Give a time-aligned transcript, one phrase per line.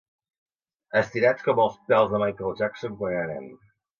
[1.01, 3.49] Estirats com els pèls de Michael Jackson quan era nen.